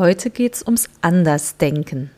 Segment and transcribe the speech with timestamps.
[0.00, 2.10] Heute geht es ums Andersdenken.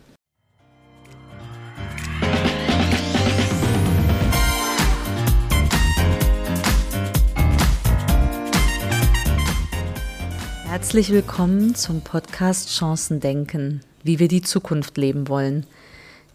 [10.69, 15.67] Herzlich willkommen zum Podcast Chancen denken, wie wir die Zukunft leben wollen.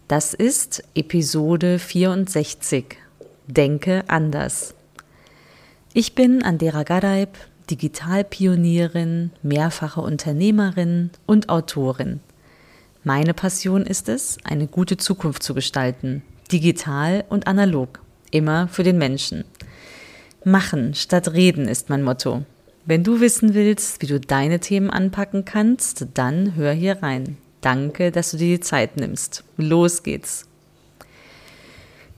[0.06, 2.98] Das ist Episode 64.
[3.46, 4.74] Denke anders.
[5.94, 7.38] Ich bin Andera Gadaib,
[7.70, 12.20] Digitalpionierin, mehrfache Unternehmerin und Autorin.
[13.04, 18.00] Meine Passion ist es, eine gute Zukunft zu gestalten, digital und analog,
[18.30, 19.44] immer für den Menschen.
[20.44, 22.44] Machen statt reden ist mein Motto.
[22.86, 27.36] Wenn du wissen willst, wie du deine Themen anpacken kannst, dann hör hier rein.
[27.60, 29.44] Danke, dass du dir die Zeit nimmst.
[29.58, 30.47] Los geht's.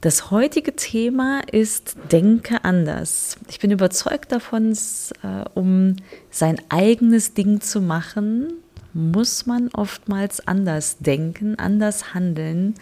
[0.00, 3.36] Das heutige Thema ist Denke anders.
[3.50, 5.96] Ich bin überzeugt davon, äh, um
[6.30, 8.54] sein eigenes Ding zu machen,
[8.94, 12.76] muss man oftmals anders denken, anders handeln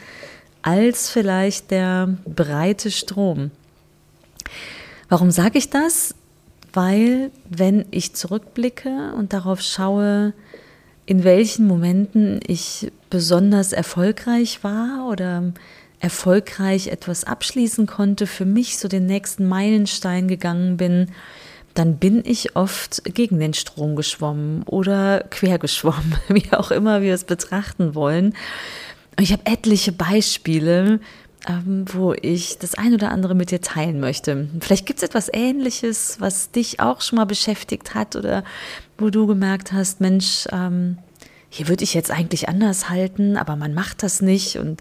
[0.63, 3.51] als vielleicht der breite Strom.
[5.09, 6.15] Warum sage ich das?
[6.73, 10.35] Weil wenn ich zurückblicke und darauf schaue,
[11.05, 15.53] in welchen Momenten ich besonders erfolgreich war oder
[16.01, 21.11] erfolgreich etwas abschließen konnte, für mich so den nächsten Meilenstein gegangen bin,
[21.75, 27.15] dann bin ich oft gegen den Strom geschwommen oder quer geschwommen, wie auch immer wir
[27.15, 28.35] es betrachten wollen.
[29.19, 31.01] Ich habe etliche Beispiele,
[31.49, 34.49] ähm, wo ich das ein oder andere mit dir teilen möchte.
[34.61, 38.45] Vielleicht gibt es etwas Ähnliches, was dich auch schon mal beschäftigt hat oder
[38.97, 40.99] wo du gemerkt hast, Mensch, ähm,
[41.51, 44.81] hier würde ich jetzt eigentlich anders halten, aber man macht das nicht und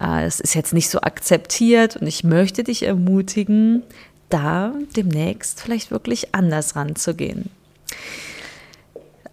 [0.00, 3.82] äh, es ist jetzt nicht so akzeptiert und ich möchte dich ermutigen,
[4.28, 7.50] da demnächst vielleicht wirklich anders ranzugehen.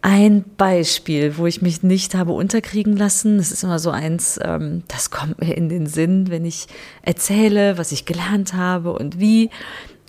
[0.02, 4.84] Ein Beispiel, wo ich mich nicht habe unterkriegen lassen, das ist immer so eins, ähm,
[4.88, 6.68] das kommt mir in den Sinn, wenn ich
[7.02, 9.50] erzähle, was ich gelernt habe und wie,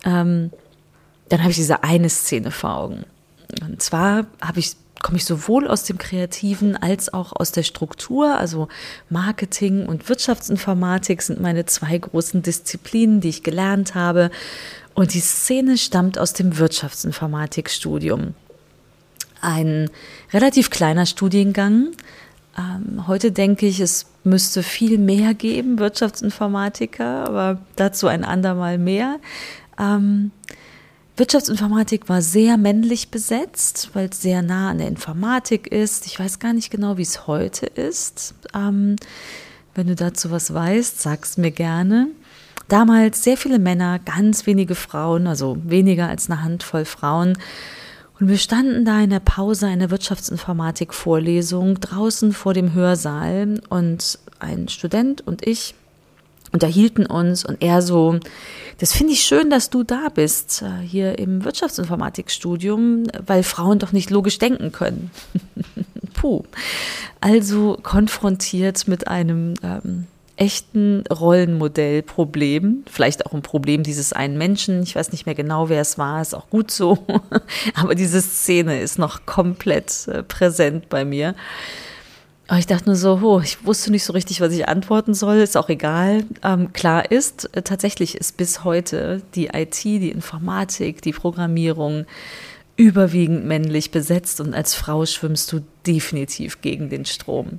[0.04, 0.50] ähm,
[1.30, 3.04] dann habe ich diese eine Szene vor Augen.
[3.62, 8.36] Und zwar habe ich komme ich sowohl aus dem Kreativen als auch aus der Struktur.
[8.36, 8.66] Also
[9.08, 14.32] Marketing und Wirtschaftsinformatik sind meine zwei großen Disziplinen, die ich gelernt habe.
[14.94, 18.34] Und die Szene stammt aus dem Wirtschaftsinformatikstudium.
[19.40, 19.90] Ein
[20.32, 21.92] relativ kleiner Studiengang.
[22.58, 29.20] Ähm, heute denke ich, es müsste viel mehr geben, Wirtschaftsinformatiker, aber dazu ein andermal mehr.
[29.78, 30.32] Ähm,
[31.16, 36.06] Wirtschaftsinformatik war sehr männlich besetzt, weil es sehr nah an der Informatik ist.
[36.06, 38.34] Ich weiß gar nicht genau, wie es heute ist.
[38.54, 38.96] Ähm,
[39.74, 42.08] wenn du dazu was weißt, sag's mir gerne.
[42.68, 47.38] Damals sehr viele Männer, ganz wenige Frauen, also weniger als eine Handvoll Frauen.
[48.20, 54.68] Und wir standen da in der Pause einer Wirtschaftsinformatik-Vorlesung draußen vor dem Hörsaal und ein
[54.68, 55.74] Student und ich
[56.56, 58.18] unterhielten uns und er so,
[58.78, 63.92] das finde ich schön, dass du da bist, äh, hier im Wirtschaftsinformatikstudium, weil Frauen doch
[63.92, 65.10] nicht logisch denken können.
[66.14, 66.44] Puh.
[67.20, 70.06] Also konfrontiert mit einem ähm,
[70.36, 75.80] echten Rollenmodellproblem, vielleicht auch ein Problem dieses einen Menschen, ich weiß nicht mehr genau, wer
[75.80, 76.98] es war, ist auch gut so,
[77.74, 81.34] aber diese Szene ist noch komplett äh, präsent bei mir.
[82.48, 85.38] Aber ich dachte nur so, oh, ich wusste nicht so richtig, was ich antworten soll,
[85.38, 86.24] ist auch egal.
[86.44, 92.06] Ähm, klar ist, äh, tatsächlich ist bis heute die IT, die Informatik, die Programmierung
[92.76, 97.58] überwiegend männlich besetzt und als Frau schwimmst du definitiv gegen den Strom.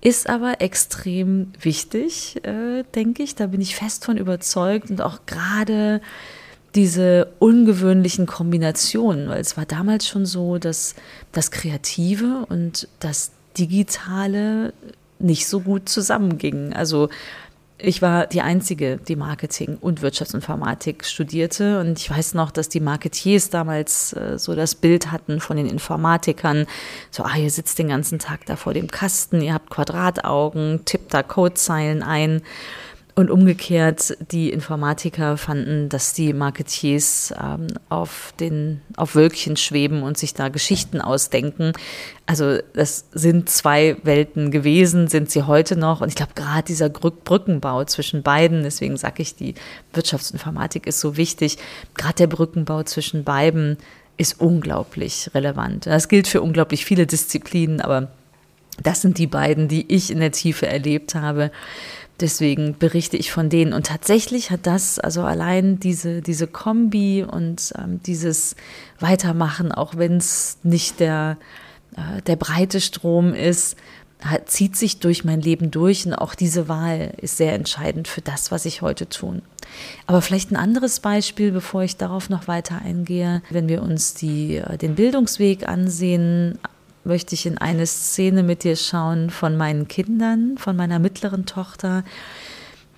[0.00, 3.34] Ist aber extrem wichtig, äh, denke ich.
[3.34, 6.00] Da bin ich fest von überzeugt und auch gerade
[6.74, 10.94] diese ungewöhnlichen Kombinationen, weil es war damals schon so, dass
[11.32, 14.72] das Kreative und das Digitale
[15.18, 16.72] nicht so gut zusammengingen.
[16.72, 17.08] Also
[17.78, 21.80] ich war die Einzige, die Marketing und Wirtschaftsinformatik studierte.
[21.80, 25.66] Und ich weiß noch, dass die Marketiers damals äh, so das Bild hatten von den
[25.66, 26.66] Informatikern.
[27.10, 31.12] So, ah, ihr sitzt den ganzen Tag da vor dem Kasten, ihr habt Quadrataugen, tippt
[31.12, 32.42] da Codezeilen ein.
[33.16, 40.18] Und umgekehrt, die Informatiker fanden, dass die Marketiers ähm, auf, den, auf Wölkchen schweben und
[40.18, 41.72] sich da Geschichten ausdenken.
[42.26, 46.00] Also das sind zwei Welten gewesen, sind sie heute noch.
[46.00, 49.54] Und ich glaube, gerade dieser Brückenbau zwischen beiden, deswegen sage ich, die
[49.92, 51.58] Wirtschaftsinformatik ist so wichtig,
[51.94, 53.78] gerade der Brückenbau zwischen beiden
[54.16, 55.86] ist unglaublich relevant.
[55.86, 58.08] Das gilt für unglaublich viele Disziplinen, aber
[58.82, 61.50] das sind die beiden, die ich in der Tiefe erlebt habe.
[62.20, 63.72] Deswegen berichte ich von denen.
[63.72, 68.54] Und tatsächlich hat das, also allein diese, diese Kombi und ähm, dieses
[69.00, 71.36] Weitermachen, auch wenn es nicht der
[71.96, 73.76] äh, der breite Strom ist,
[74.46, 78.50] zieht sich durch mein Leben durch und auch diese Wahl ist sehr entscheidend für das,
[78.50, 79.42] was ich heute tun.
[80.06, 83.42] Aber vielleicht ein anderes Beispiel, bevor ich darauf noch weiter eingehe.
[83.50, 86.58] Wenn wir uns die, äh, den Bildungsweg ansehen,
[87.04, 92.04] möchte ich in eine Szene mit dir schauen von meinen Kindern, von meiner mittleren Tochter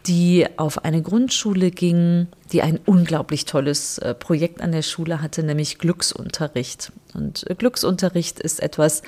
[0.07, 5.43] die auf eine Grundschule ging, die ein unglaublich tolles äh, Projekt an der Schule hatte,
[5.43, 6.93] nämlich Glücksunterricht.
[7.13, 9.03] Und äh, Glücksunterricht ist etwas,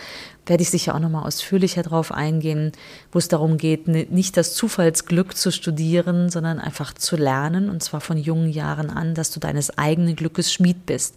[0.46, 2.72] werde ich sicher auch nochmal ausführlicher drauf eingehen,
[3.12, 8.00] wo es darum geht, nicht das Zufallsglück zu studieren, sondern einfach zu lernen, und zwar
[8.00, 11.16] von jungen Jahren an, dass du deines eigenen Glückes Schmied bist.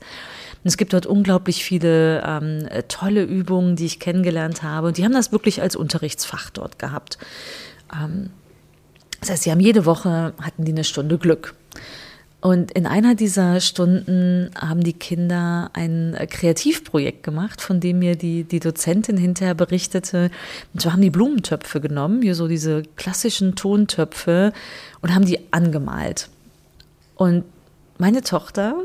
[0.64, 4.88] Und es gibt dort unglaublich viele ähm, tolle Übungen, die ich kennengelernt habe.
[4.88, 7.18] Und die haben das wirklich als Unterrichtsfach dort gehabt.
[7.92, 8.30] Ähm,
[9.22, 11.56] das heißt, sie haben jede Woche, hatten die eine Stunde Glück.
[12.42, 18.44] Und in einer dieser Stunden haben die Kinder ein Kreativprojekt gemacht, von dem mir die,
[18.44, 20.32] die Dozentin hinterher berichtete.
[20.74, 24.54] Und zwar haben die Blumentöpfe genommen, hier so diese klassischen Tontöpfe,
[25.02, 26.30] und haben die angemalt.
[27.16, 27.44] Und
[28.00, 28.84] meine Tochter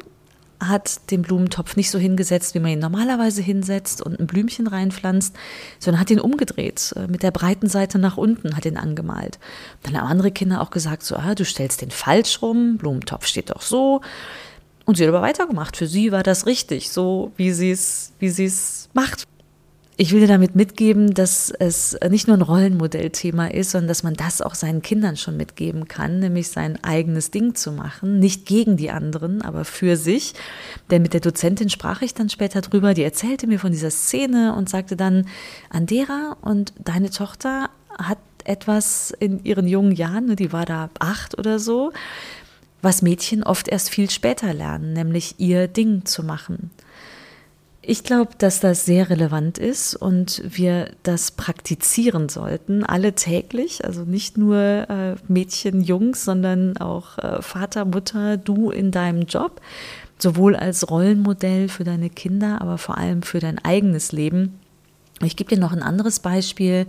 [0.61, 5.35] hat den Blumentopf nicht so hingesetzt, wie man ihn normalerweise hinsetzt und ein Blümchen reinpflanzt,
[5.79, 9.39] sondern hat ihn umgedreht, äh, mit der breiten Seite nach unten, hat ihn angemalt.
[9.83, 13.51] Dann haben andere Kinder auch gesagt, so, ah, du stellst den falsch rum, Blumentopf steht
[13.51, 14.01] doch so.
[14.85, 15.77] Und sie hat aber weitergemacht.
[15.77, 17.77] Für sie war das richtig, so wie sie
[18.21, 19.25] wie sie es macht.
[19.99, 24.13] Ich will dir damit mitgeben, dass es nicht nur ein Rollenmodellthema ist, sondern dass man
[24.13, 28.77] das auch seinen Kindern schon mitgeben kann, nämlich sein eigenes Ding zu machen, nicht gegen
[28.77, 30.35] die anderen, aber für sich.
[30.91, 34.55] Denn mit der Dozentin sprach ich dann später drüber, die erzählte mir von dieser Szene
[34.55, 35.29] und sagte dann,
[35.71, 41.39] Andera und deine Tochter hat etwas in ihren jungen Jahren, ne, die war da acht
[41.39, 41.91] oder so,
[42.83, 46.71] was Mädchen oft erst viel später lernen, nämlich ihr Ding zu machen.
[47.89, 54.03] Ich glaube, dass das sehr relevant ist und wir das praktizieren sollten, alle täglich, also
[54.03, 59.61] nicht nur äh, Mädchen, Jungs, sondern auch äh, Vater, Mutter, du in deinem Job,
[60.19, 64.59] sowohl als Rollenmodell für deine Kinder, aber vor allem für dein eigenes Leben.
[65.23, 66.87] Ich gebe dir noch ein anderes Beispiel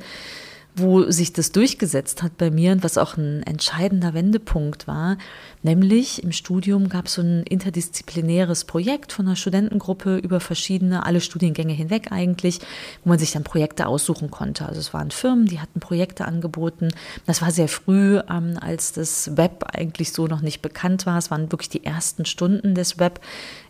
[0.77, 5.17] wo sich das durchgesetzt hat bei mir und was auch ein entscheidender Wendepunkt war.
[5.63, 11.19] Nämlich im Studium gab es so ein interdisziplinäres Projekt von einer Studentengruppe über verschiedene, alle
[11.19, 12.59] Studiengänge hinweg eigentlich,
[13.03, 14.67] wo man sich dann Projekte aussuchen konnte.
[14.67, 16.89] Also es waren Firmen, die hatten Projekte angeboten.
[17.25, 21.17] Das war sehr früh, ähm, als das Web eigentlich so noch nicht bekannt war.
[21.17, 23.19] Es waren wirklich die ersten Stunden des Web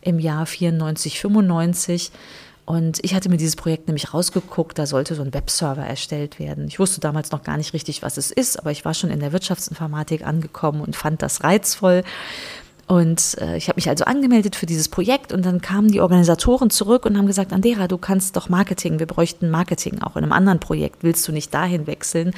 [0.02, 2.12] im Jahr 94, 95.
[2.68, 6.68] Und ich hatte mir dieses Projekt nämlich rausgeguckt, da sollte so ein Webserver erstellt werden.
[6.68, 9.22] Ich wusste damals noch gar nicht richtig, was es ist, aber ich war schon in
[9.22, 12.04] der Wirtschaftsinformatik angekommen und fand das reizvoll.
[12.86, 16.70] Und äh, ich habe mich also angemeldet für dieses Projekt und dann kamen die Organisatoren
[16.70, 20.34] zurück und haben gesagt, Andera, du kannst doch Marketing, wir bräuchten Marketing auch in einem
[20.34, 22.32] anderen Projekt, willst du nicht dahin wechseln?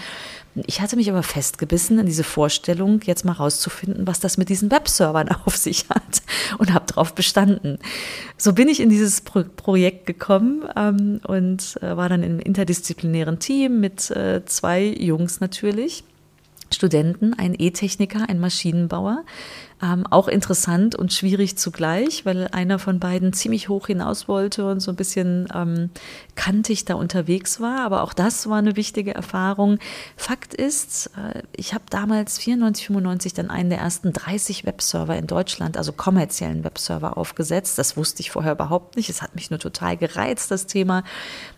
[0.67, 4.69] Ich hatte mich aber festgebissen in diese Vorstellung, jetzt mal rauszufinden, was das mit diesen
[4.69, 5.98] Webservern auf sich hat
[6.57, 7.79] und habe darauf bestanden.
[8.37, 13.39] So bin ich in dieses Pro Projekt gekommen ähm, und äh, war dann im interdisziplinären
[13.39, 16.03] Team mit äh, zwei Jungs natürlich.
[16.74, 19.24] Studenten, ein E-Techniker, ein Maschinenbauer.
[19.81, 24.81] Ähm, auch interessant und schwierig zugleich, weil einer von beiden ziemlich hoch hinaus wollte und
[24.81, 25.89] so ein bisschen ähm,
[26.36, 27.80] kantig da unterwegs war.
[27.80, 29.80] Aber auch das war eine wichtige Erfahrung.
[30.18, 35.28] Fakt ist, äh, ich habe damals 94, 95 dann einen der ersten 30 Webserver in
[35.28, 37.78] Deutschland, also kommerziellen Webserver aufgesetzt.
[37.78, 39.09] Das wusste ich vorher überhaupt nicht.
[39.09, 41.04] Es hat mich nur total gereizt, das Thema.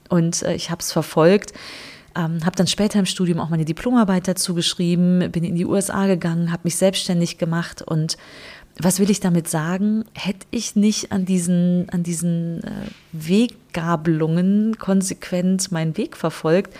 [0.09, 1.53] Und äh, ich habe es verfolgt.
[2.15, 6.07] Ähm, habe dann später im Studium auch meine Diplomarbeit dazu geschrieben, bin in die USA
[6.07, 8.17] gegangen, habe mich selbstständig gemacht und
[8.79, 10.05] was will ich damit sagen?
[10.13, 12.71] Hätte ich nicht an diesen, an diesen äh,
[13.11, 16.73] Weggabelungen konsequent meinen Weg verfolgt,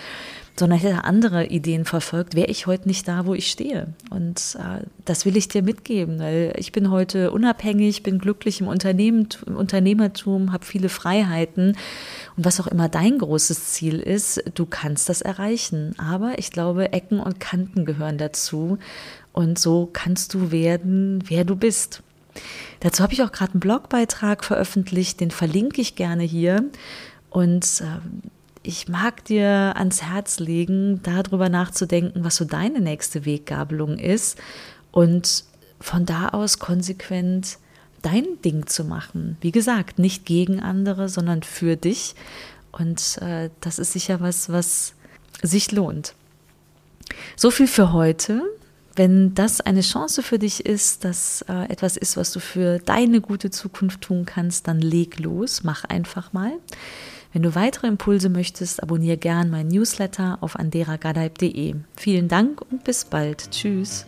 [0.58, 3.94] sondern hätte andere Ideen verfolgt, wäre ich heute nicht da, wo ich stehe.
[4.10, 8.68] Und äh, das will ich dir mitgeben, weil ich bin heute unabhängig, bin glücklich im,
[8.68, 11.78] Unternehmen, im Unternehmertum, habe viele Freiheiten.
[12.38, 15.96] Und was auch immer dein großes Ziel ist, du kannst das erreichen.
[15.98, 18.78] Aber ich glaube, Ecken und Kanten gehören dazu.
[19.34, 22.04] Und so kannst du werden, wer du bist.
[22.82, 26.66] Dazu habe ich auch gerade einen Blogbeitrag veröffentlicht, den verlinke ich gerne hier.
[27.30, 28.00] Und äh,
[28.64, 34.38] ich mag dir ans Herz legen, darüber nachzudenken, was so deine nächste Weggabelung ist
[34.92, 35.46] und
[35.80, 37.58] von da aus konsequent
[38.02, 39.38] dein Ding zu machen.
[39.42, 42.16] Wie gesagt, nicht gegen andere, sondern für dich.
[42.72, 44.94] Und äh, das ist sicher was, was
[45.42, 46.14] sich lohnt.
[47.36, 48.42] So viel für heute.
[48.96, 53.22] Wenn das eine Chance für dich ist, dass äh, etwas ist, was du für deine
[53.22, 56.52] gute Zukunft tun kannst, dann leg los, mach einfach mal.
[57.34, 61.76] Wenn du weitere Impulse möchtest, abonniere gern meinen Newsletter auf anderagadaib.de.
[61.96, 63.52] Vielen Dank und bis bald.
[63.52, 64.06] Tschüss.